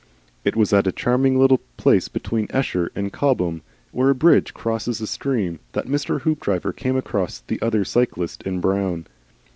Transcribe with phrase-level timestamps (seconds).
[0.43, 3.61] It was at a charming little place between Esher and Cobham,
[3.91, 6.21] where a bridge crosses a stream, that Mr.
[6.21, 9.05] Hoopdriver came across the other cyclist in brown.